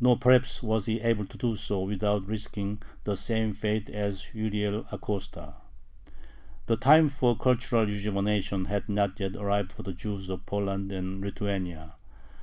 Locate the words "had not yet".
8.64-9.36